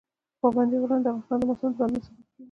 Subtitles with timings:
[0.39, 2.21] پابندی غرونه د افغانستان د موسم د بدلون سبب کېږي.